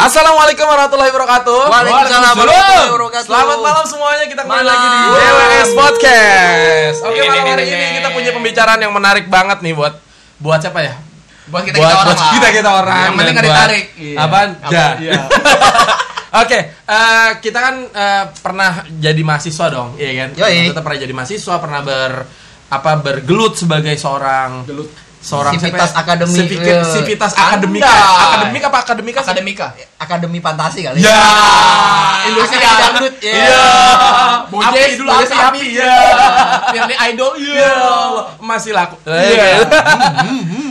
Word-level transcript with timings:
Assalamualaikum 0.00 0.64
warahmatullahi 0.64 1.12
wabarakatuh. 1.12 1.60
Waalaikumsalam 1.68 2.32
warahmatullahi 2.32 2.88
wabarakatuh. 2.88 3.26
Selamat 3.28 3.58
malam 3.60 3.84
semuanya. 3.84 4.24
Kita 4.24 4.40
kembali 4.48 4.62
Malam. 4.64 4.72
lagi 4.72 4.86
di. 4.88 5.00
JWS 5.12 5.70
Podcast. 5.76 6.98
Oke, 7.04 7.20
malam 7.20 7.44
hari 7.44 7.64
ini 7.68 7.86
kita 8.00 8.08
punya 8.08 8.30
pembicaraan 8.32 8.80
yang 8.80 8.92
menarik 8.96 9.28
banget 9.28 9.60
nih 9.60 9.76
buat 9.76 9.94
buat 10.40 10.56
siapa 10.56 10.80
ya? 10.80 10.96
Buat 11.52 11.62
kita 11.68 11.76
buat 11.76 11.84
kita 11.84 12.00
orang 12.00 12.08
buat 12.08 12.20
kita 12.32 12.48
kita 12.48 12.70
orang. 12.72 12.96
Yang 12.96 13.12
penting 13.12 13.26
dan 13.36 13.36
nggak 13.36 13.44
buat- 13.44 13.60
ditarik. 13.60 13.84
Iya. 14.00 14.16
Apaan? 14.16 14.48
Apa? 14.56 14.72
Ja. 14.72 14.86
Iya. 14.96 15.20
Oke, 16.40 16.58
eh, 16.72 17.30
kita 17.42 17.58
kan 17.60 17.74
eh, 17.84 18.24
pernah 18.40 18.70
jadi 18.88 19.20
mahasiswa 19.20 19.66
dong, 19.68 20.00
iya 20.00 20.10
kan? 20.24 20.28
Yoi. 20.32 20.72
Kita 20.72 20.80
pernah 20.80 20.98
jadi 21.02 21.12
mahasiswa, 21.12 21.54
pernah 21.60 21.80
ber 21.84 22.12
apa 22.70 22.90
bergelut 23.02 23.58
sebagai 23.58 23.98
seorang 23.98 24.62
Gelut. 24.64 24.88
Seorang 25.20 25.52
Sivitas 25.54 25.92
siapa 25.92 26.00
ya? 26.00 26.02
akademi, 26.02 26.36
Sivitas, 26.36 26.80
eh, 26.80 26.92
Sivitas 26.96 27.32
Anda. 27.36 27.44
akademika. 27.46 27.92
Akademika 28.26 28.66
apa 28.72 28.78
akademika? 28.80 29.20
Akademika. 29.20 29.66
Akademi 30.00 30.38
Fantasi 30.40 30.80
kali. 30.80 31.04
Ya, 31.04 31.20
Industri 32.26 32.56
Akademi 32.56 32.80
dangdut. 32.80 33.14
ya. 33.20 33.32
Iya. 33.32 33.64
Bojes, 34.48 34.90
dulu 34.96 35.08
bojes 35.12 35.30
api. 35.30 35.60
Biar 36.72 36.84
dia 36.88 36.98
idol. 37.12 37.32
Iya. 37.36 37.74
Masih 38.40 38.72
laku. 38.72 38.96
Iya. 39.04 39.68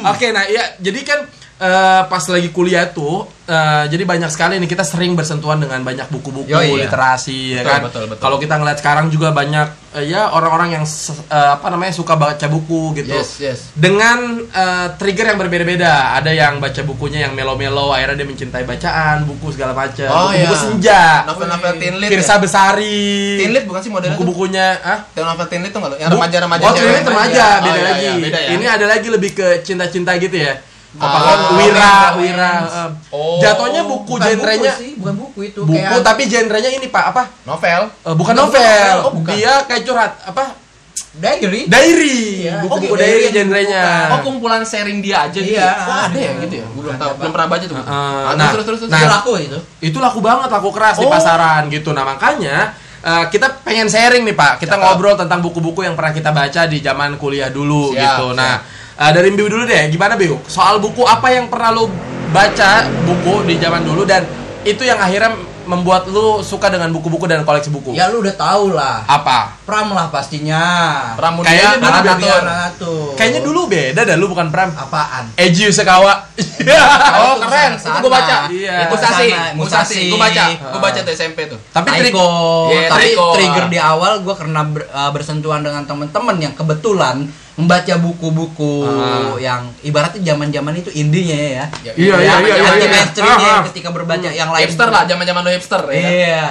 Oke, 0.09 0.33
nah 0.33 0.43
iya 0.45 0.75
jadi 0.81 0.99
kan 1.05 1.19
eh, 1.59 2.01
pas 2.07 2.23
lagi 2.31 2.49
kuliah 2.55 2.87
tuh 2.89 3.27
eh, 3.45 3.83
jadi 3.91 4.03
banyak 4.07 4.31
sekali 4.31 4.55
nih 4.63 4.69
kita 4.71 4.87
sering 4.87 5.13
bersentuhan 5.13 5.59
dengan 5.59 5.83
banyak 5.83 6.07
buku-buku 6.07 6.47
iya. 6.49 6.87
literasi 6.87 7.59
ya 7.59 7.61
Betul, 7.61 7.69
kan. 7.69 7.81
betul, 7.83 8.03
betul. 8.07 8.21
Kalau 8.23 8.37
kita 8.39 8.55
ngeliat 8.55 8.77
sekarang 8.79 9.11
juga 9.11 9.35
banyak 9.35 9.67
eh, 9.99 10.07
ya 10.07 10.31
orang-orang 10.31 10.79
yang 10.79 10.85
eh, 10.87 11.49
apa 11.59 11.67
namanya 11.67 11.91
suka 11.91 12.15
baca 12.15 12.47
buku 12.47 13.03
gitu. 13.03 13.11
Yes, 13.11 13.29
yes. 13.43 13.59
Dengan 13.75 14.47
eh, 14.47 14.87
trigger 14.95 15.35
yang 15.35 15.39
berbeda-beda. 15.39 16.15
Ada 16.15 16.31
yang 16.31 16.63
baca 16.63 16.81
bukunya 16.87 17.27
yang 17.27 17.35
melo-melo 17.35 17.91
akhirnya 17.91 18.23
dia 18.23 18.27
mencintai 18.31 18.63
bacaan, 18.63 19.27
buku 19.27 19.51
segala 19.51 19.75
macam. 19.75 20.07
Oh, 20.07 20.31
buku-buku 20.31 20.55
iya. 20.55 20.63
senja. 20.63 21.03
Novel-novel 21.27 21.71
teen 21.75 21.95
lit. 21.99 22.09
Pirsa 22.09 22.39
ya? 22.39 22.39
Besari. 22.39 23.03
Teen 23.43 23.51
lit 23.51 23.67
bukan 23.67 23.81
sih 23.83 23.91
modelnya? 23.91 24.15
Buku-bukunya 24.15 24.67
ah 24.79 24.99
Novel 25.11 25.47
teen 25.51 25.61
lit 25.67 25.75
tuh 25.75 25.83
nggak 25.83 25.91
lo? 25.91 25.97
Yang 25.99 26.09
remaja-remaja. 26.15 26.63
Oh, 26.63 26.73
ini 26.79 27.01
remaja, 27.03 27.47
Oh, 27.49 27.63
beda 27.67 27.75
iya, 27.75 27.83
lagi. 27.83 28.05
iya, 28.07 28.13
beda 28.15 28.39
ya. 28.39 28.49
Ini 28.55 28.65
ada 28.79 28.85
lagi 28.87 29.07
lebih 29.11 29.31
ke 29.35 29.47
cinta-cinta 29.67 30.15
gitu 30.15 30.37
ya. 30.39 30.68
Oh, 30.91 30.97
Apakah 30.99 31.33
romance, 31.45 31.53
wira, 31.59 31.85
romance. 31.85 32.17
wira. 32.17 32.53
eh, 32.65 32.89
Oh. 33.13 33.37
Jatuhnya 33.37 33.81
buku 33.83 34.09
Bukan 34.11 34.25
genrenya 34.25 34.73
buku 34.73 34.81
sih, 34.81 34.91
bukan 34.97 35.15
buku 35.15 35.39
itu. 35.45 35.59
buku 35.61 35.77
kayak 35.77 36.01
tapi 36.01 36.21
genrenya 36.25 36.69
ini 36.71 36.87
Pak, 36.87 37.03
apa? 37.13 37.23
novel. 37.45 37.81
Eh, 37.93 38.15
bukan 38.17 38.33
novel. 38.33 38.57
novel, 38.57 38.95
oh, 38.99 39.11
bukan. 39.13 39.31
Dia 39.31 39.53
kayak 39.63 39.81
curhat, 39.83 40.11
apa? 40.23 40.43
diary. 41.11 41.65
Diary. 41.65 42.19
Iya. 42.41 42.63
Buku-buku 42.63 42.89
Oh, 42.89 42.97
diary 42.97 43.27
diary 43.27 43.35
genrenya. 43.35 43.83
Oh, 44.09 44.19
kumpulan 44.23 44.61
sharing 44.63 44.97
dia 44.99 45.25
aja 45.25 45.35
gitu. 45.35 45.51
Iya. 45.51 45.69
Oh, 45.83 45.99
ada 46.05 46.15
ya 46.17 46.31
gitu 46.39 46.55
ya? 46.55 46.65
Gue 46.65 46.81
belum 46.81 46.95
tahu. 46.95 47.11
Belum 47.17 47.31
pernah 47.33 47.47
baca 47.49 47.65
tuh. 47.65 47.75
Uh, 47.75 47.83
Ah, 47.83 48.33
nah, 48.33 48.49
terus 48.49 48.65
terus 48.65 48.79
terus. 48.79 48.89
nah, 48.89 49.01
laku 49.11 49.31
itu. 49.37 49.59
itu 49.83 49.97
laku 49.97 50.19
banget, 50.19 50.47
laku 50.47 50.69
keras 50.71 50.95
di 50.95 51.05
Oh. 51.05 51.11
pasaran 51.11 51.67
gitu. 51.67 51.91
Nah, 51.91 52.01
makanya 52.03 52.71
eh, 52.99 53.25
kita 53.27 53.61
pengen 53.63 53.87
sharing 53.87 54.23
nih 54.23 54.33
Pak. 54.33 54.59
Kita 54.59 54.73
Cakep. 54.73 54.83
ngobrol 54.85 55.15
tentang 55.15 55.39
buku-buku 55.39 55.81
yang 55.81 55.93
pernah 55.93 56.11
kita 56.11 56.29
baca 56.29 56.61
di 56.65 56.77
zaman 56.79 57.15
kuliah 57.15 57.47
dulu 57.47 57.89
Siap, 57.89 57.99
gitu. 57.99 58.25
Nah, 58.33 58.59
eh, 58.99 59.11
dari 59.11 59.29
Biu 59.31 59.47
dulu 59.47 59.63
deh. 59.63 59.87
Gimana 59.87 60.13
Biu? 60.13 60.35
Soal 60.45 60.77
buku 60.77 61.03
apa 61.03 61.31
yang 61.31 61.47
pernah 61.47 61.71
lu 61.71 61.87
baca 62.29 62.85
buku 63.07 63.47
di 63.47 63.55
zaman 63.57 63.81
dulu 63.81 64.05
dan 64.05 64.21
itu 64.61 64.83
yang 64.83 64.99
akhirnya 64.99 65.33
membuat 65.63 66.09
lu 66.09 66.41
suka 66.41 66.65
dengan 66.65 66.89
buku-buku 66.89 67.29
dan 67.29 67.45
koleksi 67.45 67.69
buku? 67.69 67.93
Ya 67.93 68.09
lu 68.09 68.25
udah 68.25 68.33
tahu 68.33 68.73
lah. 68.73 69.05
Apa? 69.05 69.53
Pram 69.69 69.93
lah 69.93 70.09
pastinya. 70.09 70.65
Pramudia 71.13 71.45
Kayaknya 71.45 71.77
dulu 71.77 71.93
anak. 71.93 72.41
Natur. 72.41 73.09
Kayaknya 73.13 73.41
dulu 73.45 73.59
beda 73.69 74.01
dah 74.01 74.15
lu 74.17 74.25
bukan 74.27 74.49
Pram. 74.49 74.73
apaan? 74.73 75.29
Eji 75.37 75.69
Sekawa. 75.69 76.25
Oh, 77.19 77.35
Itu 77.35 77.47
keren. 77.47 77.71
Itu 77.75 77.97
gue 77.99 78.11
baca. 78.11 78.35
Iya. 78.49 78.75
Musasi. 78.91 79.27
Musashi. 79.55 80.03
Gue 80.11 80.19
baca. 80.19 80.43
Gue 80.53 80.81
baca 80.81 80.99
tuh 81.01 81.13
SMP 81.13 81.47
tuh. 81.47 81.59
Tapi 81.71 81.87
Taiko. 81.87 82.27
Iya, 82.69 82.87
tapi 82.89 83.07
trigger 83.15 83.65
di 83.69 83.79
awal 83.79 84.21
gue 84.21 84.35
karena 84.35 84.61
ber- 84.65 84.89
uh, 84.89 85.11
bersentuhan 85.11 85.61
dengan 85.61 85.85
teman-teman 85.85 86.35
yang 86.37 86.53
kebetulan 86.53 87.25
membaca 87.59 87.93
buku-buku 87.99 88.87
Ah. 88.87 89.35
yang 89.35 89.67
ibaratnya 89.81 90.23
zaman-zaman 90.25 90.73
itu 90.73 90.89
indinya 90.95 91.35
ya. 91.35 91.65
Ya, 91.83 91.91
Iya, 91.91 92.15
iya, 92.15 92.15
iya, 92.15 92.31
anti 92.33 92.49
iya, 92.49 92.71
iya. 92.71 92.87
mainstreamnya 92.87 93.35
Ah, 93.45 93.57
ah. 93.59 93.63
ketika 93.67 93.89
berbaca 93.91 94.29
yang 94.31 94.49
lain. 94.49 94.63
Hipster 94.63 94.87
lah, 94.87 95.03
zaman-zaman 95.03 95.41
lo 95.43 95.51
hipster 95.51 95.81
ya. 95.85 95.99
Iya. 95.99 96.43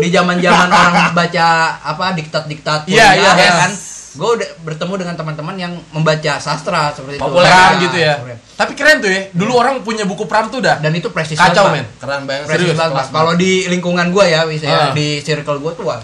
Di 0.00 0.08
zaman-zaman 0.08 0.68
orang 0.78 0.94
baca 1.12 1.46
apa 1.78 2.04
diktat-diktat 2.16 2.88
Iya, 2.88 3.06
iya, 3.14 3.30
ya 3.36 3.52
kan. 3.58 3.72
Gue 4.16 4.30
udah 4.32 4.48
bertemu 4.64 4.94
dengan 4.96 5.12
teman-teman 5.14 5.56
yang 5.56 5.72
membaca 5.92 6.40
sastra 6.40 6.88
seperti 6.88 7.20
itu. 7.20 7.22
Populer 7.22 7.52
Nah, 7.52 7.76
gitu 7.76 7.96
ya. 8.00 8.16
populer. 8.16 8.40
Tapi 8.56 8.72
keren 8.72 8.96
tuh 8.98 9.12
ya. 9.12 9.28
Dulu 9.30 9.52
orang 9.52 9.84
punya 9.84 10.08
buku 10.08 10.24
Pram 10.24 10.48
tuh 10.48 10.64
dah. 10.64 10.80
Dan 10.80 10.96
itu 10.96 11.12
prestis 11.12 11.36
Kacau 11.36 11.68
men. 11.68 11.84
Keren 12.00 12.24
banget. 12.24 12.48
Pak. 12.72 13.12
Kalau 13.12 13.36
di 13.36 13.68
lingkungan 13.68 14.08
gue 14.08 14.24
ya, 14.24 14.48
bisa 14.48 14.64
ya, 14.64 14.80
Ah. 14.88 14.92
di 14.96 15.20
circle 15.20 15.60
gue 15.60 15.72
tuh 15.76 15.84
wah. 15.84 16.00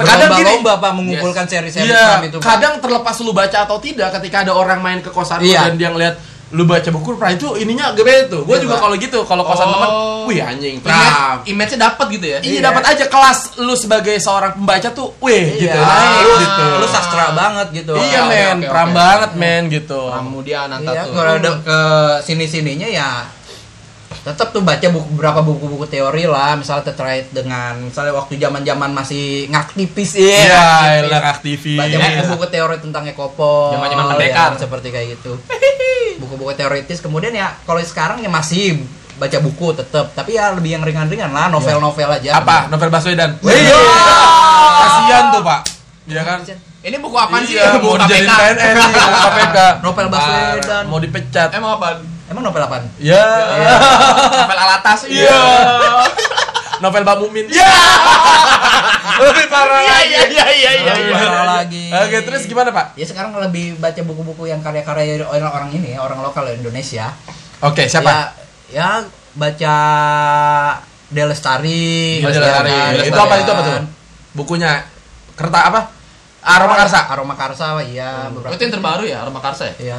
Terkadang 0.00 0.30
gini. 0.34 0.48
lomba 0.52 0.72
pak 0.76 0.92
mengumpulkan 0.92 1.44
seri-seri 1.44 1.86
Iya, 1.86 2.04
Pram 2.12 2.22
itu. 2.24 2.36
Pak. 2.36 2.44
kadang 2.44 2.74
terlepas 2.78 3.16
lu 3.18 3.32
baca 3.32 3.58
atau 3.60 3.76
tidak 3.78 4.08
ketika 4.14 4.42
ada 4.42 4.52
orang 4.52 4.78
main 4.78 4.98
ke 4.98 5.08
kosan 5.08 5.38
lu 5.38 5.46
Iya. 5.46 5.66
dan 5.66 5.74
dia 5.74 5.88
ngeliat 5.88 6.14
lu 6.48 6.64
baca 6.64 6.88
buku 6.88 7.12
Pram 7.14 7.28
itu 7.30 7.44
ininya 7.56 7.92
gede 7.92 8.26
tuh. 8.26 8.40
Gue 8.42 8.56
Iya, 8.56 8.64
juga 8.64 8.76
kalau 8.78 8.96
gitu, 8.96 9.20
kalau 9.22 9.44
kosan 9.44 9.64
Oh. 9.64 9.72
teman, 9.74 9.90
wih 10.24 10.40
anjing 10.40 10.76
Image, 10.76 10.82
Pram. 10.82 11.36
image-nya 11.44 11.78
dapat 11.84 12.06
gitu 12.10 12.26
ya. 12.26 12.38
Iya 12.38 12.48
Iya. 12.50 12.60
dapat 12.64 12.82
aja 12.86 13.04
kelas 13.06 13.38
lu 13.58 13.74
sebagai 13.74 14.16
seorang 14.16 14.52
pembaca 14.54 14.88
tuh, 14.90 15.12
wih 15.18 15.44
gitu. 15.58 15.68
Iya. 15.68 15.76
Naik 15.76 16.22
Lu- 16.22 16.40
gitu. 16.40 16.64
Lu 16.78 16.86
sastra 16.86 17.26
banget 17.32 17.68
gitu. 17.74 17.92
Iya 17.94 18.20
men, 18.24 18.56
oke, 18.58 18.68
Pram 18.68 18.88
oke. 18.88 18.96
banget 18.96 19.30
men 19.34 19.62
gitu. 19.68 20.00
Pramudia 20.08 20.58
Ananta 20.64 20.88
Iya, 20.90 21.02
tuh. 21.04 21.12
kalau 21.12 21.32
ada 21.34 21.52
ke 21.60 21.78
sini-sininya 22.24 22.88
ya 22.88 23.08
tetap 24.20 24.50
tuh 24.50 24.60
baca 24.60 24.82
buku 24.84 25.08
beberapa 25.10 25.40
buku-buku 25.40 25.86
teori 25.86 26.24
lah 26.24 26.54
misalnya 26.54 26.84
terkait 26.86 27.30
dengan 27.30 27.78
misalnya 27.80 28.12
waktu 28.12 28.36
zaman-zaman 28.36 28.90
masih 28.90 29.24
ngaktivis 29.48 30.10
ya 30.14 30.20
Iya, 30.20 30.36
ngaktivis. 30.44 31.06
elah 31.06 31.22
aktivis. 31.28 31.78
baca 31.78 31.96
buku-buku 31.96 32.46
teori 32.48 32.76
tentang 32.78 33.04
Ekopol 33.04 33.72
Zaman-zaman 33.72 34.04
pendekar. 34.12 34.50
ya, 34.50 34.58
seperti 34.58 34.88
kayak 34.88 35.06
gitu 35.14 35.32
buku-buku 36.18 36.52
teoritis 36.52 36.98
kemudian 36.98 37.30
ya 37.32 37.54
kalau 37.62 37.78
sekarang 37.80 38.18
ya 38.18 38.28
masih 38.28 38.82
baca 39.14 39.38
buku 39.38 39.70
tetap 39.72 40.10
tapi 40.12 40.34
ya 40.34 40.50
lebih 40.52 40.70
yang 40.72 40.82
ringan-ringan 40.82 41.30
lah 41.30 41.46
novel-novel 41.48 42.06
aja 42.12 42.38
Apa? 42.38 42.66
Novel 42.68 42.86
Baswedan. 42.88 43.34
Iya. 43.40 43.78
Kasihan 44.78 45.24
tuh, 45.30 45.42
Pak. 45.42 45.60
Iya 46.06 46.22
kan? 46.22 46.38
Ini 46.78 46.96
buku 46.96 47.16
apaan 47.16 47.42
sih? 47.42 47.58
Iya, 47.58 47.76
buku 47.76 47.86
mau 47.88 47.98
dijadiin 48.00 48.24
KPK. 48.24 48.38
PNS 48.54 48.76
buku 48.78 49.18
KPK. 49.18 49.58
Novel 49.82 50.06
Baswedan. 50.08 50.82
Mau 50.86 50.98
dipecat. 50.98 51.48
Emang 51.50 51.70
apa? 51.76 51.98
Emang 52.28 52.42
novel 52.44 52.62
apaan? 52.62 52.84
Ya. 52.96 53.24
Novel 54.30 54.58
alatas. 54.58 55.00
Iya. 55.04 55.40
Novel 56.78 57.02
Mbak 57.02 57.16
Mumin. 57.18 57.46
Iya. 57.50 57.68
Lebih 59.18 59.50
parah 59.50 59.82
Iya, 59.82 59.90
lagi. 59.90 60.14
iya, 60.14 60.22
iya, 60.30 60.46
iya, 60.46 60.70
iya. 60.78 60.92
Lebih 60.94 61.10
iya. 61.10 61.18
parah 61.18 61.46
lagi 61.58 61.84
Oke, 61.90 62.18
terus 62.22 62.46
gimana, 62.46 62.70
Pak? 62.70 62.94
Ya 62.94 63.02
sekarang 63.02 63.34
lebih 63.34 63.74
baca 63.82 63.98
buku-buku 64.06 64.46
yang 64.46 64.62
karya-karya 64.62 65.26
orang-orang 65.26 65.74
ini 65.74 65.98
ya, 65.98 66.06
orang 66.06 66.22
lokal 66.22 66.46
Indonesia. 66.54 67.10
Oke, 67.58 67.90
siapa? 67.90 68.06
Ya, 68.06 68.22
ya 68.70 68.88
baca 69.34 69.74
Delestari. 71.10 72.22
Oh, 72.22 72.30
ya 72.30 72.38
Delestari. 72.38 72.70
kan? 72.70 73.06
Itu 73.10 73.18
apa 73.18 73.34
itu 73.42 73.50
apa 73.50 73.62
tuh? 73.64 73.74
Bukunya 74.38 74.70
Kerta 75.34 75.66
apa? 75.66 75.80
Aroma 76.46 76.74
Karsa. 76.78 77.00
Aroma 77.10 77.34
Karsa, 77.34 77.66
iya 77.82 78.30
beberapa. 78.30 78.54
Oh, 78.54 78.56
itu 78.56 78.62
yang 78.62 78.74
terbaru 78.78 79.02
ya, 79.02 79.26
Aroma 79.26 79.42
Karsa 79.42 79.66
ya? 79.66 79.74
Iya. 79.82 79.96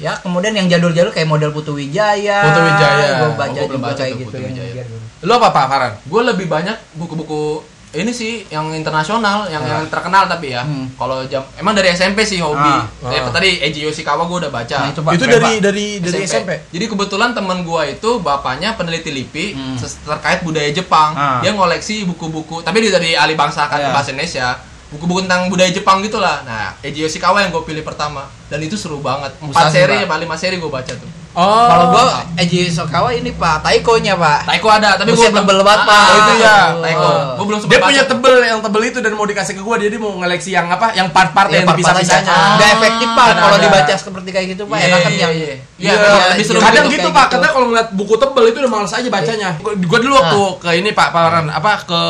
Ya, 0.00 0.16
kemudian 0.16 0.50
yang 0.50 0.66
jadul-jadul 0.66 1.12
kayak 1.12 1.28
model 1.28 1.52
Putu 1.52 1.72
Wijaya. 1.72 2.40
Putu 2.42 2.60
Wijaya. 2.62 3.06
Gue 3.14 3.28
Oh, 3.28 3.32
baca 3.34 3.52
gua 3.52 3.62
belum 3.62 3.76
juga 3.76 3.86
baca 3.86 4.00
kayak 4.00 4.14
gitu. 4.16 4.32
Putu 4.32 4.40
Wijaya. 4.42 4.72
jadul. 4.74 4.98
Lu 5.20 5.32
apa, 5.32 5.48
Pak 5.50 5.64
Farhan? 5.66 5.92
Gue 6.02 6.22
lebih 6.24 6.46
banyak 6.46 6.76
buku-buku 6.94 7.42
ini 7.90 8.08
sih 8.08 8.46
yang 8.46 8.70
internasional, 8.70 9.44
yang 9.46 9.60
yang 9.60 9.82
terkenal 9.90 10.24
tapi 10.24 10.54
ya. 10.54 10.62
Hmm. 10.62 10.86
Kalau 10.94 11.26
jam 11.26 11.42
emang 11.58 11.74
dari 11.74 11.90
SMP 11.90 12.22
sih 12.22 12.38
hobi. 12.38 12.62
Ah, 12.62 12.86
Ya, 13.04 13.20
ah. 13.20 13.34
tadi 13.34 13.58
Eiji 13.58 13.82
Yoshikawa 13.82 14.24
gue 14.24 14.38
udah 14.40 14.52
baca. 14.54 14.76
Nah, 14.80 14.94
itu 14.94 15.02
itu 15.10 15.24
dari 15.26 15.52
dari 15.58 15.86
dari 15.98 16.22
SMP. 16.22 16.70
Jadi 16.70 16.84
kebetulan 16.86 17.34
teman 17.34 17.60
gua 17.60 17.82
itu 17.84 18.22
bapaknya 18.22 18.72
peneliti 18.72 19.10
LIPI 19.10 19.46
Hmm. 19.52 19.76
terkait 20.06 20.40
budaya 20.40 20.70
Jepang. 20.70 21.12
Ah. 21.12 21.42
Dia 21.42 21.50
ngoleksi 21.50 22.06
buku-buku, 22.06 22.62
tapi 22.62 22.78
dia 22.80 22.94
dari 22.94 23.12
alih 23.12 23.34
bangsa 23.34 23.66
kan 23.66 23.76
Iya. 23.76 23.90
bahasa 23.90 24.14
Indonesia. 24.14 24.48
Buku-buku 24.90 25.22
tentang 25.22 25.46
budaya 25.46 25.70
Jepang 25.70 26.02
gitulah. 26.02 26.42
Nah, 26.42 26.74
Eiji 26.80 27.00
Yoshikawa 27.00 27.40
yang 27.40 27.50
gue 27.50 27.62
pilih 27.62 27.80
pertama 27.80 28.26
dan 28.46 28.58
itu 28.58 28.74
seru 28.74 28.98
banget. 28.98 29.30
Empat 29.38 29.70
seri 29.70 30.02
Pak. 30.02 30.06
apa 30.06 30.16
lima 30.18 30.34
seri 30.34 30.58
gue 30.58 30.66
baca 30.66 30.90
tuh. 30.90 31.10
Oh. 31.30 31.46
Kalau 31.62 31.94
gua 31.94 32.26
Eiji 32.34 32.66
Sokawa 32.66 33.14
ini 33.14 33.30
Pak, 33.30 33.62
Taiko-nya 33.62 34.18
Pak. 34.18 34.50
Taiko 34.50 34.66
ada, 34.66 34.98
tapi 34.98 35.14
belum- 35.14 35.30
tebel 35.30 35.62
banget, 35.62 35.80
Ah, 35.80 35.86
Pak. 35.86 36.02
Oh, 36.02 36.18
itu 36.18 36.32
ya. 36.36 36.56
Taiko. 36.74 37.06
Oh. 37.06 37.14
Gue 37.38 37.46
belum 37.46 37.58
sempat 37.62 37.70
Dia 37.70 37.86
punya 37.86 38.02
tebel 38.02 38.34
yang 38.42 38.58
tebel 38.58 38.82
itu 38.84 38.98
dan 38.98 39.12
mau 39.14 39.22
dikasih 39.22 39.54
ke 39.54 39.62
gua 39.62 39.78
dia, 39.78 39.86
dia 39.86 40.02
mau 40.02 40.10
ngeleksi 40.18 40.50
yang 40.50 40.66
apa? 40.66 40.90
Yang 40.90 41.14
part-part 41.14 41.46
Ya, 41.48 41.62
yang 41.62 41.70
part-part 41.70 41.94
aja. 41.94 42.02
dipisah-pisahnya. 42.02 42.58
Nggak 42.58 42.70
efektif 42.74 43.08
Pak 43.14 43.26
kalau 43.38 43.56
dibaca 43.62 43.94
seperti 43.94 44.28
kayak 44.28 44.46
gitu 44.48 44.62
Pak. 44.66 44.74
Iya, 44.74 44.86
Enakan 44.90 45.06
iya, 45.08 45.20
yang 45.20 45.32
iya. 45.32 45.46
Iya, 45.46 45.92
Iya, 45.94 46.24
lebih 46.34 46.44
seru 46.44 46.58
kadang 46.58 46.84
gitu, 46.84 46.94
gitu 46.98 47.08
pak, 47.08 47.22
gitu. 47.22 47.32
katanya 47.32 47.52
kalau 47.54 47.66
ngeliat 47.70 47.88
buku 47.94 48.14
tebel 48.18 48.44
itu 48.44 48.58
udah 48.58 48.72
males 48.74 48.90
aja 48.92 49.08
bacanya. 49.08 49.50
Gua, 49.56 49.72
gua 49.78 49.98
dulu 50.02 50.14
waktu 50.16 50.40
ke 50.58 50.70
ini 50.76 50.90
pak 50.90 51.08
Pawaran 51.08 51.46
apa 51.46 51.70
ke 51.80 52.00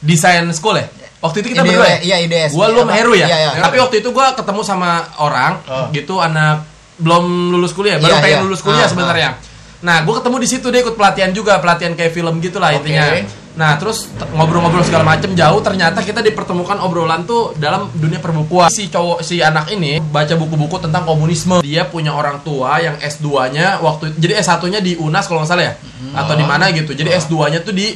desain 0.00 0.50
school 0.50 0.74
ya. 0.74 0.86
Waktu 1.18 1.36
itu 1.42 1.48
kita 1.50 1.62
IDW, 1.62 1.70
berdua 1.74 1.88
ya. 1.88 1.98
iya, 2.00 2.16
IDS. 2.22 2.50
Gua 2.54 2.66
lu 2.70 2.86
sama 2.86 2.94
Heru 2.94 3.12
ya. 3.18 3.26
Iya, 3.26 3.36
iya. 3.38 3.50
Tapi 3.58 3.76
waktu 3.82 3.96
itu 4.00 4.08
gua 4.14 4.32
ketemu 4.38 4.60
sama 4.62 4.90
orang 5.18 5.52
Oh. 5.66 5.90
gitu 5.90 6.22
anak 6.22 6.62
belum 6.98 7.54
lulus 7.54 7.74
kuliah, 7.74 7.98
baru 7.98 8.18
Iya, 8.18 8.22
pengen 8.22 8.38
iya. 8.38 8.46
lulus 8.46 8.60
kuliah 8.62 8.86
Ah, 8.86 8.90
sebenarnya. 8.90 9.30
Nah, 9.78 10.02
gue 10.02 10.10
ketemu 10.10 10.36
di 10.42 10.48
situ 10.50 10.66
dia 10.74 10.82
ikut 10.82 10.98
pelatihan 10.98 11.30
juga, 11.30 11.62
pelatihan 11.62 11.94
kayak 11.94 12.10
film 12.10 12.42
gitulah 12.42 12.74
Oke. 12.74 12.82
intinya. 12.82 13.22
Nah, 13.54 13.78
terus 13.78 14.10
ngobrol-ngobrol 14.34 14.82
segala 14.82 15.06
macem 15.06 15.34
jauh, 15.34 15.62
ternyata 15.62 16.02
kita 16.02 16.18
dipertemukan 16.18 16.78
obrolan 16.78 17.22
tuh 17.22 17.54
dalam 17.54 17.86
dunia 17.94 18.18
perbukuan. 18.18 18.70
Si 18.70 18.90
cowok, 18.90 19.22
si 19.22 19.38
anak 19.38 19.70
ini 19.70 20.02
baca 20.02 20.34
buku-buku 20.34 20.82
tentang 20.82 21.06
komunisme. 21.06 21.62
Dia 21.62 21.86
punya 21.86 22.10
orang 22.10 22.42
tua 22.42 22.78
yang 22.78 22.98
S2-nya 22.98 23.78
waktu 23.78 24.18
jadi 24.18 24.42
S1-nya 24.42 24.82
di 24.82 24.94
UNAS 24.94 25.30
kalau 25.30 25.42
nggak 25.42 25.50
salah 25.50 25.64
ya, 25.70 25.74
atau 26.10 26.34
di 26.34 26.42
mana 26.42 26.70
gitu. 26.74 26.94
Jadi 26.94 27.10
S2-nya 27.14 27.62
tuh 27.62 27.74
di 27.74 27.94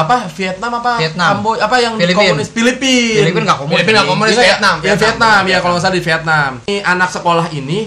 apa 0.00 0.16
Vietnam 0.32 0.72
apa? 0.80 0.92
Vietnam. 0.96 1.30
Kamboja 1.38 1.60
apa 1.64 1.76
yang 1.78 1.94
Filipin. 1.96 2.16
komunis? 2.32 2.48
Filipin. 2.48 3.14
Filipin 3.24 3.42
nggak 3.44 3.58
komunis. 3.58 3.76
Filipin 3.78 3.92
nggak 3.94 4.08
komunis, 4.08 4.32
Iya, 4.32 4.42
Vietnam, 4.44 4.76
ya 4.80 4.94
Vietnam. 4.96 5.40
ya 5.46 5.58
kalau 5.58 5.72
nggak 5.76 5.84
salah 5.84 5.96
di 5.96 6.04
Vietnam. 6.04 6.50
Ini 6.66 6.76
anak 6.82 7.08
sekolah 7.10 7.46
ini 7.52 7.78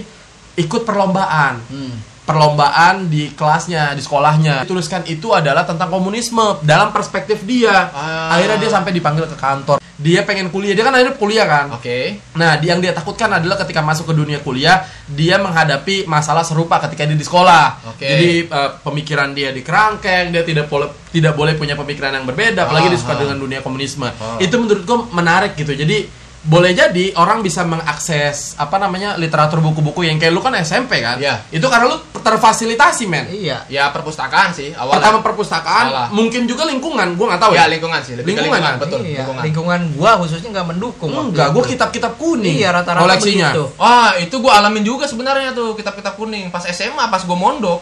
ikut 0.54 0.82
perlombaan. 0.82 1.54
Hmm. 1.68 1.94
perlombaan 2.24 3.12
di 3.12 3.36
kelasnya 3.36 3.92
di 3.92 4.00
sekolahnya. 4.00 4.64
Tuliskan 4.64 5.04
itu 5.04 5.36
adalah 5.36 5.68
tentang 5.68 5.92
komunisme 5.92 6.56
dalam 6.64 6.88
perspektif 6.88 7.44
dia. 7.44 7.92
Ah. 7.92 8.32
akhirnya 8.32 8.64
dia 8.64 8.70
sampai 8.72 8.96
dipanggil 8.96 9.28
ke 9.28 9.36
kantor 9.36 9.76
dia 9.94 10.22
pengen 10.22 10.50
kuliah 10.50 10.74
dia 10.74 10.82
kan 10.82 10.90
akhirnya 10.90 11.14
kuliah 11.14 11.46
kan 11.46 11.66
Oke. 11.70 12.18
Nah, 12.34 12.58
di- 12.58 12.66
yang 12.66 12.78
dia 12.78 12.90
takutkan 12.90 13.30
adalah 13.30 13.54
ketika 13.56 13.78
masuk 13.78 14.10
ke 14.10 14.14
dunia 14.14 14.38
kuliah, 14.38 14.82
dia 15.06 15.38
menghadapi 15.38 16.02
masalah 16.04 16.42
serupa 16.42 16.82
ketika 16.82 17.04
dia 17.04 17.14
di 17.14 17.22
sekolah. 17.22 17.94
Oke. 17.94 18.02
Jadi 18.02 18.30
eh, 18.44 18.70
pemikiran 18.80 19.30
dia 19.30 19.50
dikerangkeng, 19.50 20.34
dia 20.34 20.42
tidak 20.42 20.66
boleh 20.66 20.90
tidak 21.08 21.32
boleh 21.32 21.54
punya 21.54 21.74
pemikiran 21.74 22.10
yang 22.12 22.24
berbeda, 22.24 22.66
apalagi 22.66 22.90
dia 22.90 22.98
suka 22.98 23.14
Ah. 23.14 23.20
dengan 23.20 23.36
dunia 23.38 23.60
komunisme. 23.60 24.06
Ah. 24.06 24.34
Itu 24.36 24.58
menurut 24.58 24.82
gua 24.82 25.06
menarik 25.08 25.54
gitu. 25.54 25.70
Jadi 25.70 26.23
boleh 26.44 26.72
jadi 26.72 27.16
orang 27.16 27.40
bisa 27.40 27.64
mengakses 27.64 28.52
apa 28.54 28.76
namanya 28.76 29.16
literatur 29.16 29.58
buku-buku 29.58 30.04
yang 30.04 30.16
kayak 30.16 30.28
lu 30.28 30.38
kan 30.38 30.52
SMP 30.56 31.00
kan? 31.00 31.16
Iya. 31.16 31.40
Itu 31.48 31.66
karena 31.66 31.88
lu 31.88 31.96
terfasilitasi 32.14 33.04
men. 33.04 33.24
Iya. 33.28 33.64
Ya 33.66 33.88
perpustakaan 33.88 34.52
sih 34.52 34.72
awalnya. 34.72 35.00
Pertama 35.00 35.18
perpustakaan, 35.20 35.84
Awalnya. 35.88 36.12
mungkin 36.12 36.44
juga 36.44 36.64
lingkungan, 36.64 37.16
gua 37.16 37.32
nggak 37.32 37.42
tahu 37.42 37.52
ya 37.52 37.64
ya. 37.64 37.72
lingkungan 37.72 38.00
sih, 38.00 38.12
lebih 38.14 38.36
Lingkungan 38.36 38.60
lingkungan, 38.60 38.74
kan? 38.76 38.82
betul. 38.84 39.00
Iya, 39.00 39.16
Lingkungan. 39.18 39.42
lingkungan 39.42 39.80
gua 39.96 40.10
khususnya 40.20 40.48
nggak 40.52 40.68
mendukung. 40.68 41.10
Enggak, 41.10 41.48
itu. 41.48 41.54
gua 41.56 41.64
kitab-kitab 41.64 42.12
kuning. 42.16 42.56
Iya, 42.56 42.68
rata-rata 42.72 43.04
koleksinya. 43.08 43.48
begitu. 43.50 43.64
Wah, 43.76 44.10
itu 44.16 44.36
gua 44.38 44.52
alamin 44.58 44.84
juga 44.84 45.04
sebenarnya 45.08 45.50
tuh 45.52 45.72
kitab-kitab 45.74 46.14
kuning 46.14 46.48
pas 46.48 46.64
SMA 46.66 47.04
pas 47.06 47.22
gua 47.22 47.36
mondok. 47.36 47.80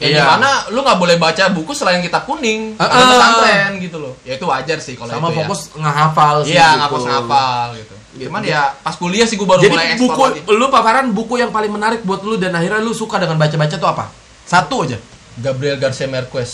Ya 0.00 0.08
Iya. 0.08 0.16
di 0.16 0.22
mana 0.24 0.48
lu 0.72 0.80
nggak 0.80 0.96
boleh 0.96 1.14
baca 1.14 1.44
buku 1.52 1.70
selain 1.70 2.00
kitab 2.00 2.24
kuning 2.24 2.72
Ah, 2.74 2.88
atau 2.88 3.04
pesantren 3.06 3.70
gitu 3.78 4.00
loh. 4.00 4.16
Ya 4.24 4.34
itu 4.34 4.48
wajar 4.48 4.80
sih 4.80 4.96
kalau 4.96 5.12
Sama 5.12 5.28
itu 5.28 5.44
fokus 5.44 5.60
ngehafal 5.76 6.36
ya. 6.40 6.42
sih. 6.42 6.50
Iya, 6.50 6.64
gitu. 6.64 6.76
nggak 6.80 6.88
fokus 6.88 7.04
ngapal 7.06 7.66
gitu. 7.76 7.94
Gitu. 8.10 8.26
Cuman 8.26 8.42
ya 8.42 8.74
pas 8.76 8.92
kuliah 8.92 9.22
sih 9.22 9.34
gua 9.34 9.54
baru 9.54 9.62
Jadi 9.62 9.70
mulai 9.72 9.94
buku 9.94 10.20
lagi. 10.20 10.40
lu 10.50 10.66
paparan 10.66 11.06
buku 11.10 11.34
yang 11.36 11.48
paling 11.48 11.70
menarik 11.70 12.02
buat 12.02 12.20
lu 12.20 12.34
dan 12.34 12.50
akhirnya 12.52 12.78
lu 12.78 12.90
suka 12.90 13.16
dengan 13.16 13.36
baca-baca 13.36 13.76
tuh 13.76 13.86
apa? 13.88 14.10
Satu 14.42 14.82
aja. 14.82 14.98
Gabriel 15.36 15.78
Garcia 15.78 16.04
Marquez 16.04 16.50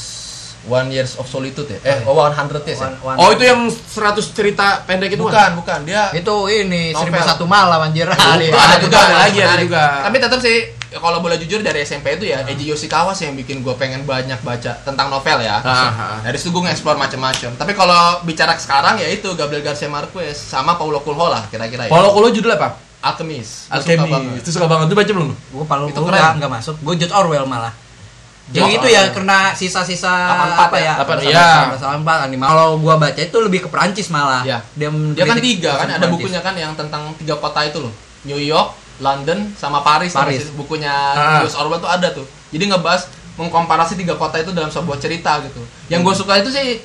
One 0.63 0.91
Years 0.91 1.17
of 1.17 1.25
Solitude 1.25 1.71
ya? 1.71 1.81
Eh, 1.81 1.99
oh, 2.05 2.13
100 2.13 2.37
Years 2.61 2.77
ya? 2.77 2.93
One- 2.93 2.99
one- 3.01 3.19
Oh, 3.19 3.31
itu 3.31 3.43
yang 3.43 3.71
100 3.71 4.21
cerita 4.29 4.85
pendek 4.85 5.15
itu 5.15 5.23
Bukan, 5.23 5.57
bukan. 5.57 5.81
Dia 5.83 6.13
itu 6.13 6.35
ini 6.51 6.91
Novel. 6.91 7.09
seribu 7.09 7.19
satu 7.25 7.45
malam 7.47 7.81
anjir. 7.81 8.05
Bukan. 8.05 8.21
Ada- 8.21 8.45
Ada 8.45 8.61
ada 8.61 8.77
juga, 8.77 8.99
ada 9.01 9.17
lagi, 9.25 9.39
ada 9.41 9.63
juga. 9.63 9.85
Tapi 10.05 10.17
tetap 10.19 10.39
sih 10.45 10.76
ya 10.97 10.99
kalau 10.99 11.21
boleh 11.21 11.37
jujur 11.37 11.61
dari 11.61 11.85
SMP 11.85 12.17
itu 12.17 12.25
ya 12.25 12.41
Eiji 12.43 12.65
Yoshikawa 12.65 13.13
sih 13.13 13.29
yang 13.29 13.37
bikin 13.37 13.61
gue 13.61 13.77
pengen 13.77 14.03
banyak 14.03 14.41
baca 14.41 14.81
tentang 14.81 15.13
novel 15.13 15.45
ya. 15.45 15.61
Ah. 15.61 16.25
Dari 16.25 16.41
situ 16.41 16.49
gue 16.49 16.65
nge-explore 16.65 16.97
macam-macam. 16.97 17.53
Tapi 17.53 17.73
kalau 17.77 18.25
bicara 18.25 18.57
sekarang 18.57 18.97
ya 18.97 19.07
itu 19.07 19.29
Gabriel 19.37 19.61
Garcia 19.61 19.87
Marquez 19.87 20.33
sama 20.35 20.81
Paulo 20.81 21.05
Coelho 21.05 21.29
lah 21.29 21.45
kira-kira 21.53 21.85
ya. 21.85 21.93
Paulo 21.93 22.17
Coelho 22.17 22.33
judul 22.33 22.57
apa? 22.57 22.81
Alchemist. 23.05 23.69
Alchemy. 23.69 24.41
Itu 24.41 24.49
suka 24.49 24.65
banget. 24.65 24.89
Lu 24.89 24.97
baca 24.97 25.13
belum? 25.13 25.31
Gue 25.31 25.65
paling 25.69 25.93
Itu 25.93 26.01
itu 26.01 26.09
keren. 26.09 26.17
nggak 26.17 26.33
nggak 26.41 26.53
masuk. 26.57 26.75
Gue 26.81 26.95
George 26.97 27.13
Orwell 27.13 27.45
malah. 27.45 27.77
Jadi 28.47 28.79
itu 28.79 28.87
ya 28.87 29.11
karena 29.11 29.51
sisa-sisa 29.59 30.07
84 30.07 30.71
apa 30.71 30.77
ya? 30.79 30.95
ya? 30.95 31.29
Iya. 31.35 31.47
sama- 31.67 31.79
sama 31.83 31.95
empat 31.99 32.19
anime. 32.31 32.47
Kalau 32.47 32.79
gua 32.79 32.95
baca 32.95 33.19
itu 33.19 33.39
lebih 33.43 33.67
ke 33.67 33.69
Perancis 33.69 34.07
malah. 34.07 34.47
Iya. 34.47 34.63
Dia, 34.79 34.89
Dia 35.19 35.25
kan 35.27 35.39
tiga 35.43 35.71
kan 35.75 35.91
ada 35.91 35.99
Perancis. 35.99 36.15
bukunya 36.15 36.41
kan 36.41 36.55
yang 36.55 36.73
tentang 36.79 37.11
tiga 37.19 37.35
kota 37.43 37.67
itu 37.67 37.83
loh. 37.83 37.91
New 38.23 38.39
York, 38.39 38.86
London, 38.99 39.53
sama 39.55 39.81
Paris. 39.81 40.13
Paris. 40.13 40.47
sih? 40.47 40.53
Bukunya 40.53 40.91
Ah. 40.91 41.41
George 41.41 41.57
Orwell 41.57 41.79
tuh 41.79 41.91
ada 41.91 42.09
tuh. 42.11 42.27
Jadi 42.51 42.65
ngebahas 42.67 43.07
mengkomparasi 43.37 43.95
tiga 43.95 44.15
kota 44.15 44.39
itu 44.39 44.51
dalam 44.51 44.69
sebuah 44.69 44.97
cerita 44.97 45.37
gitu. 45.45 45.61
Yang 45.87 46.01
gue 46.03 46.15
suka 46.17 46.41
itu 46.41 46.49
sih 46.49 46.81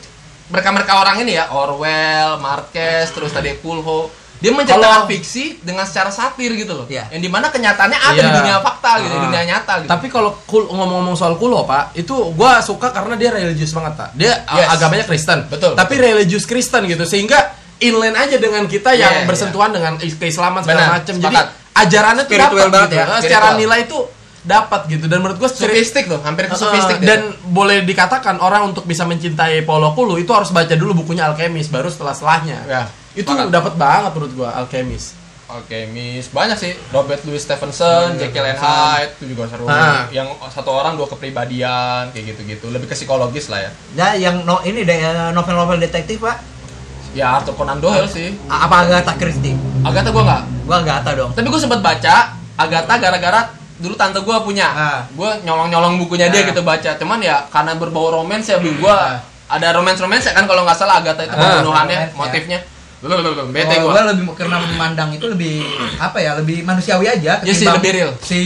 mereka-mereka 0.48 1.00
orang 1.00 1.24
ini 1.24 1.40
ya, 1.40 1.48
Orwell, 1.48 2.36
Marquez, 2.38 3.08
terus 3.10 3.31
tadi 3.31 3.56
Coelho. 3.58 4.12
Dia 4.42 4.50
menceritakan 4.50 5.06
Kalau- 5.06 5.12
fiksi 5.13 5.62
dengan 5.62 5.86
secara 5.86 6.10
satir 6.10 6.50
gitu 6.58 6.74
loh. 6.74 6.90
Iya. 6.90 7.13
Yang 7.13 7.22
di 7.24 7.30
mana 7.30 7.54
kenyataannya 7.54 7.94
ada 7.96 8.18
di 8.18 8.25
Iya. 8.25 8.38
dunia 8.42 8.57
fakta 8.57 8.92
gitu, 9.00 9.14
di 9.14 9.19
Ah. 9.22 9.25
dunia 9.30 9.44
nyata 9.46 9.74
gitu. 9.86 9.90
Tapi 9.94 10.07
kalau 10.10 10.34
kul- 10.44 10.66
ngomong-ngomong 10.66 11.14
soal 11.14 11.38
Kulo, 11.38 11.62
Pak, 11.62 11.94
itu 11.94 12.12
gua 12.34 12.57
suka 12.57 12.90
karena 12.90 13.14
dia 13.16 13.30
religius 13.30 13.69
banget, 13.69 13.94
Pak. 13.96 14.10
Dia 14.18 14.42
Yes. 14.50 14.74
agamanya 14.74 15.06
Kristen. 15.06 15.46
Betul, 15.46 15.78
Tapi 15.78 15.94
religius 15.94 16.50
Kristen 16.50 16.90
gitu 16.90 17.06
sehingga 17.06 17.54
inline 17.78 18.18
aja 18.18 18.42
dengan 18.42 18.66
kita 18.66 18.98
yang 18.98 19.14
Iya, 19.14 19.30
bersentuhan 19.30 19.69
dengan 19.69 20.02
is- 20.02 20.18
keislaman 20.18 20.66
segala 20.66 20.98
macam. 20.98 21.14
Jadi. 21.16 21.38
Ajarannya 21.73 22.23
tuh 22.23 22.31
Spiritual 22.31 22.57
dapat 22.62 22.71
banget 22.71 22.88
gitu. 22.88 22.95
ya, 22.95 23.06
Eh, 23.07 23.21
Secara 23.21 23.45
spiritual. 23.47 23.62
nilai 23.62 23.79
itu 23.81 24.00
dapat 24.41 24.81
gitu 24.88 25.06
dan 25.06 25.18
menurut 25.19 25.38
gua 25.38 25.47
ceri- 25.47 25.77
sofistik 25.77 26.03
tuh, 26.07 26.19
hampir 26.19 26.45
ke 26.45 26.51
Uh, 26.51 26.59
sofistik 26.59 26.97
deh. 26.97 27.06
dan 27.06 27.21
boleh 27.45 27.81
dikatakan 27.81 28.35
orang 28.38 28.65
untuk 28.65 28.83
bisa 28.83 29.03
mencintai 29.03 29.62
Paulo 29.62 29.91
Coelho 29.91 30.18
itu 30.18 30.29
harus 30.29 30.50
baca 30.50 30.73
dulu 30.73 30.97
bukunya 30.97 31.25
Alchemist 31.25 31.69
baru 31.69 31.88
setelah 31.88 32.12
setelahnya. 32.12 32.57
Ya, 32.65 32.83
Itu 33.13 33.29
dapat 33.29 33.75
banget 33.75 34.12
menurut 34.12 34.33
gua 34.33 34.50
Alchemist. 34.56 35.19
Oke, 35.51 35.83
Miss 35.85 36.31
banyak 36.31 36.56
sih. 36.56 36.71
Robert 36.89 37.19
Louis 37.21 37.38
Stevenson, 37.38 38.15
Robert 38.15 38.23
Jekyll 38.23 38.45
and. 38.45 38.56
Hyde 38.57 39.12
itu 39.13 39.35
juga 39.35 39.44
seru. 39.45 39.68
Ah. 39.68 40.07
Yang 40.09 40.31
satu 40.47 40.71
orang 40.71 40.95
dua 40.95 41.12
kepribadian 41.12 42.07
kayak 42.09 42.23
gitu-gitu. 42.29 42.71
Lebih 42.71 42.88
ke 42.88 42.95
psikologis 42.95 43.45
lah 43.45 43.59
ya. 43.59 43.71
Ya 43.94 44.07
yang 44.18 44.35
no, 44.41 44.63
ini 44.63 44.81
deh 44.81 44.95
novel-novel 45.31 45.75
detektif, 45.77 46.23
Pak. 46.23 46.39
Ya 47.12 47.36
Arthur 47.36 47.54
Conan 47.54 47.78
Doyle 47.78 48.08
sih. 48.08 48.31
A- 48.48 48.66
Apa 48.66 48.86
Agatha 48.86 49.13
Christie? 49.16 49.56
Agatha 49.81 50.10
gua 50.10 50.24
nggak. 50.24 50.44
Gua 50.63 50.75
Agatha 50.80 51.12
dong. 51.12 51.31
Tapi 51.31 51.44
gue 51.46 51.60
sempet 51.60 51.80
baca 51.80 52.16
Agatha 52.56 52.94
gara-gara 52.98 53.40
dulu 53.78 53.96
tante 53.96 54.22
gua 54.22 54.40
punya. 54.42 54.68
Ah. 54.68 55.00
Gue 55.10 55.28
nyolong-nyolong 55.42 56.00
bukunya 56.00 56.28
Ah. 56.28 56.31
dia 56.31 56.46
gitu 56.46 56.62
baca. 56.62 56.96
Cuman 56.96 57.19
ya 57.19 57.44
karena 57.48 57.75
berbau 57.75 58.13
romance 58.13 58.48
ya 58.48 58.58
bu 58.58 58.72
gua 58.78 59.19
ada 59.46 59.68
romance-romance 59.74 60.24
ya 60.24 60.34
kan 60.34 60.46
kalau 60.46 60.63
nggak 60.63 60.78
salah 60.78 61.04
Agatha 61.04 61.22
itu 61.22 61.34
Ah, 61.34 61.60
pembunuhannya, 61.60 62.16
romance 62.16 62.56
ya. 63.03 63.07
motifnya. 63.07 63.33
Lalu 63.33 63.51
bete 63.51 63.65
Kalau 63.68 63.83
gua. 63.83 63.92
gua 63.92 64.03
lebih 64.07 64.24
karena 64.31 64.57
memandang 64.62 65.09
itu 65.09 65.25
lebih 65.27 65.56
apa 65.98 66.18
ya 66.18 66.31
lebih 66.36 66.62
manusiawi 66.62 67.06
aja 67.07 67.33
Iya 67.38 67.50
sih, 67.50 67.65
ketimbang 67.65 67.75
lebih 67.77 67.92
real. 67.92 68.12
si 68.21 68.39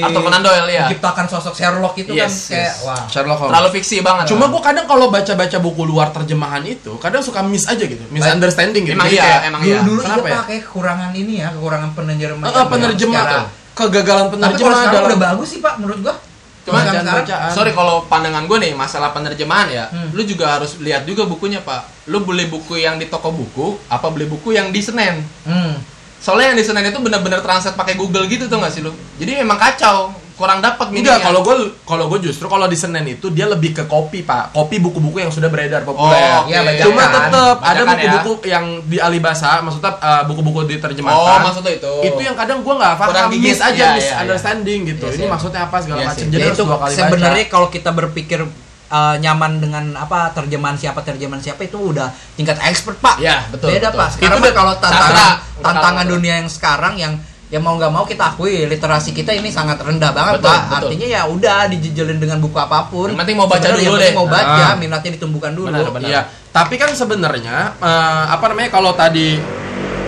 Arthur 0.00 0.22
Conan 0.22 0.40
Doyle, 0.40 0.66
ya. 0.66 0.84
menciptakan 0.86 1.24
sosok 1.26 1.54
Sherlock 1.54 1.94
itu 1.94 2.10
kan 2.10 2.24
Yes, 2.24 2.48
kayak 2.48 2.72
yes. 2.72 2.82
wah 2.82 3.02
Sherlock 3.06 3.38
Holmes. 3.38 3.52
Terlalu 3.52 3.68
fiksi 3.74 3.96
banget. 4.00 4.24
Cuma 4.26 4.44
gua 4.46 4.62
kadang 4.62 4.86
kalau 4.86 5.06
baca-baca 5.08 5.56
buku 5.58 5.82
luar 5.82 6.08
terjemahan 6.10 6.64
itu, 6.64 6.96
kadang 6.96 7.20
suka 7.20 7.40
miss 7.42 7.64
aja 7.64 7.80
gitu, 7.80 8.00
misunderstanding 8.08 8.82
gitu. 8.82 8.94
Emang 8.94 9.06
Jadi 9.06 9.16
iya, 9.16 9.24
kayak, 9.28 9.40
emang 9.46 9.60
dulu 9.60 9.70
iya. 9.70 9.80
dulu 9.82 10.00
Kenapa 10.00 10.18
iya 10.18 10.26
ya? 10.26 10.36
pakai 10.38 10.56
kekurangan 10.62 11.10
ini 11.12 11.32
ya 11.36 11.48
kekurangan 11.50 11.90
penerjemah 11.92 12.42
Eh, 12.42 12.52
eh, 12.54 12.66
penerjemah 12.66 13.16
Secara- 13.18 13.34
tuh. 13.34 13.46
Kegagalan 13.72 14.28
tapi 14.28 14.36
kalau 14.36 14.52
penerjemah 14.52 14.72
sekarang 14.74 14.92
dalam 14.94 15.08
udah 15.08 15.20
bagus 15.22 15.48
sih 15.48 15.58
pak 15.58 15.74
menurut 15.76 15.98
gua 16.02 16.14
Cuma 16.62 16.78
Bacaan- 16.78 17.02
bacaan- 17.02 17.26
bacaan. 17.26 17.50
Sorry 17.50 17.72
kalau 17.72 18.06
pandangan 18.06 18.46
gue 18.46 18.58
nih 18.60 18.72
masalah 18.72 19.10
penerjemahan 19.10 19.66
ya, 19.66 19.84
Hmm. 19.88 20.14
lu 20.14 20.22
juga 20.22 20.46
harus 20.52 20.78
lihat 20.78 21.02
juga 21.02 21.26
bukunya 21.26 21.58
pak. 21.58 22.06
Lu 22.06 22.22
beli 22.22 22.46
buku 22.46 22.78
yang 22.78 22.96
di 22.96 23.06
toko 23.06 23.28
buku, 23.28 23.82
apa 23.86 24.06
beli 24.08 24.24
buku 24.24 24.52
yang 24.52 24.70
di 24.70 24.78
Senen? 24.78 25.26
hmm. 25.42 25.74
Soalnya 26.16 26.54
yang 26.54 26.58
di 26.58 26.62
Senen 26.62 26.86
itu 26.86 26.94
bener-bener 26.96 27.42
translate 27.42 27.74
pakai 27.74 27.94
Google 27.94 28.30
gitu 28.30 28.46
tuh 28.46 28.56
nggak 28.56 28.70
sih 28.70 28.78
lu? 28.78 28.94
Jadi 29.18 29.34
memang 29.36 29.58
kacau, 29.58 30.14
kurang 30.42 30.58
dapat 30.58 30.86
Enggak, 30.90 31.22
kalau 31.22 31.40
gue 31.40 31.54
kalau 31.82 32.04
gue 32.06 32.18
justru 32.20 32.44
kalau 32.44 32.66
di 32.66 32.74
Senen 32.74 33.06
itu 33.06 33.30
dia 33.30 33.46
lebih 33.46 33.70
ke 33.72 33.86
kopi 33.86 34.20
pak, 34.20 34.50
kopi 34.50 34.76
buku-buku 34.76 35.22
yang 35.22 35.30
sudah 35.30 35.46
beredar 35.46 35.86
populer. 35.86 36.18
Oh. 36.18 36.42
Iya, 36.44 36.60
bacakan. 36.60 36.84
Cuma 36.84 37.02
tetap 37.06 37.56
ada 37.56 37.72
Bacakan 37.80 37.94
ya. 37.94 38.02
buku-buku 38.12 38.46
yang 38.48 38.64
di 38.82 38.98
Alibasa, 38.98 39.62
maksudnya 39.62 39.94
uh, 39.94 40.22
buku-buku 40.24 40.58
Oh, 40.58 40.66
diterjemahkan. 40.66 41.38
maksudnya 41.40 41.72
itu. 41.76 41.92
itu 42.04 42.20
yang 42.20 42.34
kadang 42.34 42.60
gue 42.60 42.74
nggak 42.74 42.94
Kurang 42.98 43.14
paham, 43.14 43.30
gigit. 43.30 43.46
miss 43.48 43.60
aja, 43.60 43.72
iya, 43.72 43.88
misunderstanding 43.94 44.80
gitu. 44.84 45.06
Iya 45.06 45.16
Ini 45.16 45.24
maksudnya 45.28 45.60
apa 45.64 45.76
segala 45.78 46.00
macam. 46.04 46.26
Jadi 46.26 46.42
Ya 46.42 46.50
itu 46.50 46.64
sebenarnya 46.92 47.44
kalau 47.46 47.68
kita 47.68 47.90
berpikir 47.90 48.40
uh, 48.88 49.14
nyaman 49.16 49.52
dengan 49.56 49.84
apa 49.94 50.30
terjemahan 50.32 50.76
siapa 50.76 51.00
terjemahan 51.00 51.40
siapa 51.40 51.62
itu 51.62 51.78
udah 51.78 52.08
tingkat 52.34 52.60
expert 52.60 52.98
pak 52.98 53.16
Ya, 53.18 53.48
betul, 53.48 53.72
beda 53.72 53.88
betul. 53.88 53.98
pak 53.98 54.08
sekarang 54.12 54.28
Itu 54.28 54.42
udah 54.42 54.52
kalau 54.52 54.72
tantangan 54.76 55.12
sastra. 55.16 55.62
tantangan 55.62 56.04
Betul. 56.04 56.14
dunia 56.18 56.34
yang 56.36 56.48
sekarang 56.48 56.94
yang 56.96 57.12
ya 57.52 57.60
mau 57.60 57.76
nggak 57.76 57.92
mau 57.92 58.02
kita 58.02 58.32
akui 58.32 58.64
literasi 58.64 59.12
kita 59.12 59.28
ini 59.30 59.46
sangat 59.48 59.76
rendah 59.76 60.08
banget 60.10 60.40
Betul, 60.40 60.48
pak 60.48 60.60
betul. 60.62 60.76
artinya 60.88 61.06
ya 61.06 61.20
udah 61.26 61.58
dijejelin 61.68 62.16
dengan 62.16 62.40
buku 62.40 62.56
apa 62.56 62.88
pun 62.88 63.12
Yang 63.12 63.20
penting 63.20 63.36
mau 63.36 63.44
baca 63.44 63.60
Sebenarnya 63.60 63.84
dulu 63.86 64.00
deh. 64.00 64.12
mau 64.14 64.26
baca 64.26 64.64
Ah. 64.64 64.74
minatnya 64.74 65.10
ditumbuhkan 65.12 65.52
dulu 65.52 65.68
Benar, 65.68 65.92
benar. 65.92 66.08
Iya, 66.08 66.20
tapi 66.48 66.74
kan 66.74 66.88
sebenarnya 66.90 67.76
eh, 67.76 68.24
apa 68.26 68.44
namanya 68.48 68.70
kalau 68.70 68.92
tadi 68.92 69.36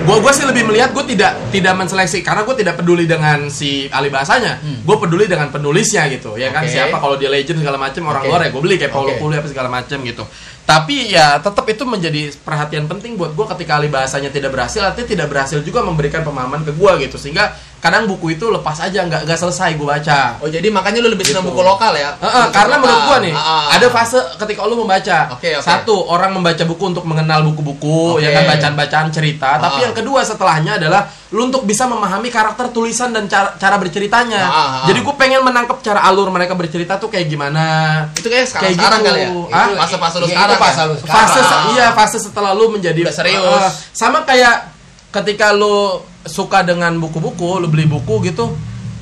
gua 0.04 0.20
gua 0.20 0.32
sih 0.32 0.44
lebih 0.44 0.68
melihat 0.68 0.92
gue 0.92 1.04
tidak 1.08 1.32
tidak 1.48 1.74
menseleksi 1.74 2.20
karena 2.20 2.44
gue 2.44 2.54
tidak 2.54 2.74
peduli 2.76 3.04
dengan 3.04 3.48
si 3.48 3.88
ahli 3.88 4.12
bahasanya 4.12 4.60
Hmm. 4.60 4.80
gue 4.84 4.96
peduli 4.96 5.24
dengan 5.24 5.48
penulisnya 5.48 6.04
gitu 6.08 6.36
ya 6.36 6.48
kan 6.48 6.64
Oke. 6.64 6.72
siapa 6.72 6.96
kalau 6.96 7.16
dia 7.16 7.28
legend 7.28 7.60
segala 7.60 7.76
macam 7.76 8.04
orang 8.06 8.24
luar 8.24 8.40
ya 8.44 8.48
gue 8.52 8.62
beli 8.62 8.76
kayak 8.76 8.92
Paulo 8.92 9.12
Oke. 9.12 9.18
Coelho 9.18 9.40
apa 9.40 9.48
segala 9.48 9.68
macam 9.68 9.98
gitu 10.00 10.24
tapi 10.64 11.12
ya 11.12 11.36
tetap 11.36 11.68
itu 11.68 11.84
menjadi 11.84 12.32
perhatian 12.40 12.84
penting 12.84 13.16
buat 13.16 13.32
gue 13.32 13.46
ketika 13.52 13.76
ahli 13.76 13.88
bahasanya 13.88 14.28
tidak 14.28 14.48
berhasil 14.48 14.80
artinya 14.80 15.08
tidak 15.08 15.26
berhasil 15.28 15.60
juga 15.60 15.84
memberikan 15.84 16.24
pemahaman 16.24 16.64
ke 16.64 16.72
gue 16.72 16.92
gitu 17.04 17.16
sehingga 17.16 17.52
kadang 17.84 18.08
buku 18.08 18.32
itu 18.32 18.48
lepas 18.48 18.80
aja 18.80 19.04
nggak 19.04 19.28
nggak 19.28 19.36
selesai 19.36 19.76
gue 19.76 19.84
baca 19.84 20.40
Oh 20.40 20.48
jadi 20.48 20.64
makanya 20.68 21.04
lu 21.04 21.12
lebih 21.12 21.20
senang 21.22 21.44
Gitu. 21.44 21.52
buku 21.52 21.60
lokal 21.60 21.92
ya? 21.92 22.16
Heeh, 22.16 22.44
Buku 22.48 22.56
karena 22.56 22.74
lokal. 22.74 22.82
menurut 22.82 23.02
gua 23.04 23.18
nih 23.20 23.34
Ah, 23.34 23.44
ah. 23.44 23.64
ada 23.76 23.86
fase 23.88 24.16
ketika 24.34 24.64
lu 24.64 24.76
membaca. 24.76 25.18
Oke, 25.30 25.52
oke. 25.52 25.60
Satu, 25.60 25.92
orang 26.06 26.32
membaca 26.32 26.64
buku 26.64 26.84
untuk 26.86 27.04
mengenal 27.04 27.44
buku-buku, 27.44 28.16
Oke. 28.16 28.24
ya 28.24 28.32
kan 28.32 28.48
bacaan-bacaan 28.48 29.08
cerita. 29.10 29.58
Tapi 29.58 29.78
Ah. 29.78 29.84
yang 29.84 29.92
kedua 29.92 30.20
setelahnya 30.22 30.80
adalah 30.80 31.04
lu 31.28 31.44
untuk 31.44 31.62
bisa 31.62 31.84
memahami 31.84 32.28
karakter 32.28 32.70
tulisan 32.70 33.10
dan 33.10 33.26
cara, 33.26 33.52
cara 33.54 33.76
berceritanya. 33.76 34.40
Ah, 34.40 34.48
ah, 34.48 34.64
ah. 34.80 34.84
Jadi 34.88 34.98
gua 35.00 35.14
pengen 35.14 35.42
menangkap 35.42 35.76
cara 35.78 36.00
alur 36.02 36.30
mereka 36.30 36.54
bercerita 36.54 36.96
tuh 36.96 37.08
kayak 37.08 37.28
gimana. 37.28 37.64
itu 38.14 38.24
kayak 38.24 38.48
sekarang 38.48 38.64
Kayak 38.64 38.76
sekarang 38.78 39.00
gitu. 39.00 39.08
kali 39.08 39.20
ya? 39.20 39.28
Ah? 39.28 39.30
Lu 39.30 39.42
Iya, 39.44 39.52
sekarang 39.52 39.76
itu 39.76 39.98
fase 40.00 40.16
ya? 40.16 40.20
lu 40.84 40.94
sekarang. 40.96 41.20
Fase 41.20 41.40
se- 41.42 41.52
Ah. 41.52 41.62
iya, 41.70 41.86
fase 41.92 42.18
setelah 42.18 42.50
lu 42.50 42.64
menjadi 42.70 43.00
Udah 43.02 43.12
serius. 43.14 43.44
Eh, 43.60 43.70
sama 43.92 44.22
kayak 44.22 44.56
ketika 45.12 45.52
lu 45.52 46.00
suka 46.24 46.60
dengan 46.60 46.96
buku-buku, 46.96 47.58
lu 47.58 47.68
beli 47.68 47.84
buku 47.84 48.24
gitu, 48.24 48.52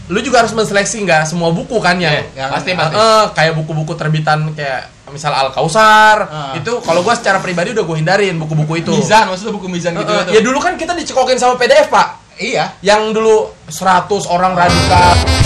lu 0.07 0.19
juga 0.19 0.43
harus 0.43 0.51
menseleksi 0.51 1.03
nggak 1.03 1.25
semua 1.25 1.51
buku 1.51 1.79
kan 1.79 1.97
yang, 1.97 2.13
Iya, 2.13 2.25
yang 2.37 2.51
pasti, 2.51 2.75
pasti. 2.75 2.95
eh, 2.95 3.25
kayak 3.33 3.53
buku-buku 3.57 3.93
terbitan 3.95 4.51
kayak 4.53 4.91
misal 5.09 5.31
Al 5.31 5.51
Kausar 5.51 6.17
Ah. 6.23 6.53
itu 6.53 6.81
kalau 6.81 7.01
gua 7.01 7.13
secara 7.13 7.37
pribadi 7.37 7.71
udah 7.71 7.85
gue 7.85 7.97
hindarin 7.97 8.35
buku-buku 8.37 8.81
itu. 8.81 8.93
Mizan, 8.93 9.29
maksudnya 9.29 9.53
buku 9.53 9.69
Mizan 9.69 9.93
gitu 9.95 10.09
Eh, 10.09 10.19
gitu. 10.19 10.31
ya 10.33 10.41
dulu 10.41 10.59
kan 10.59 10.75
kita 10.75 10.93
dicekokin 10.93 11.37
sama 11.37 11.55
PDF 11.55 11.87
pak, 11.87 12.09
Iya. 12.37 12.73
yang 12.81 13.13
dulu 13.13 13.53
100 13.69 14.25
orang 14.27 14.57
radikal. 14.57 15.42